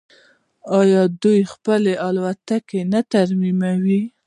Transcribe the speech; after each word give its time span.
آیا 0.79 1.01
دوی 1.23 1.39
خپلې 1.53 1.93
الوتکې 2.07 2.79
نه 2.93 3.01
ترمیموي؟ 3.11 4.01